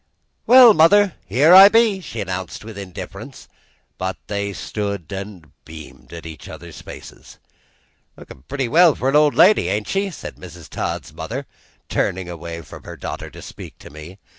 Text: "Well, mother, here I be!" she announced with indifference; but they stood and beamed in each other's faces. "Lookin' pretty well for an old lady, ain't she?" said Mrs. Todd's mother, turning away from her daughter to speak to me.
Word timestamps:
"Well, 0.47 0.73
mother, 0.73 1.13
here 1.27 1.53
I 1.53 1.69
be!" 1.69 1.99
she 2.01 2.21
announced 2.21 2.65
with 2.65 2.75
indifference; 2.75 3.47
but 3.99 4.17
they 4.25 4.51
stood 4.51 5.11
and 5.11 5.51
beamed 5.63 6.11
in 6.11 6.25
each 6.25 6.49
other's 6.49 6.81
faces. 6.81 7.37
"Lookin' 8.17 8.41
pretty 8.47 8.67
well 8.67 8.95
for 8.95 9.09
an 9.09 9.15
old 9.15 9.35
lady, 9.35 9.69
ain't 9.69 9.87
she?" 9.87 10.09
said 10.09 10.37
Mrs. 10.37 10.69
Todd's 10.69 11.13
mother, 11.13 11.45
turning 11.87 12.27
away 12.27 12.61
from 12.63 12.81
her 12.83 12.97
daughter 12.97 13.29
to 13.29 13.43
speak 13.43 13.77
to 13.77 13.91
me. 13.91 14.17